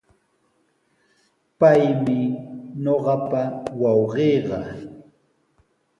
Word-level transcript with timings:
Paymi 1.59 2.17
ñuqapa 2.83 3.41
wawqiiqa. 3.81 4.57